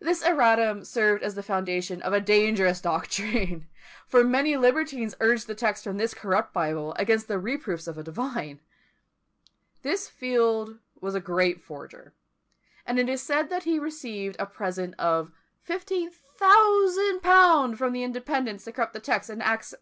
[0.00, 3.68] This erratum served as the foundation of a dangerous doctrine;
[4.06, 8.02] for many libertines urged the text from this corrupt Bible against the reproofs of a
[8.02, 8.60] divine.
[9.82, 12.14] This Field was a great forger;
[12.86, 15.32] and it is said that he received a present of
[15.68, 19.78] 1500_l._ from the Independents to corrupt a text in Acts vi.